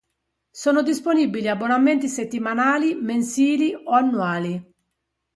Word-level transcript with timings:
Sono 0.49 0.81
disponibili 0.81 1.47
abbonamenti 1.47 2.07
settimanali, 2.09 2.95
mensili 2.95 3.75
o 3.75 3.91
annuali. 3.91 4.73